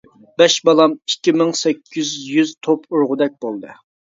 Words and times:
بەش 0.41 0.53
بالام 0.69 0.95
ئىككى 1.11 1.33
مىڭ 1.41 1.51
سەككىز 1.59 2.15
يۈز 2.31 2.55
توپ 2.69 2.89
ئۇرغۇدەك 2.97 3.39
بولدى. 3.47 3.79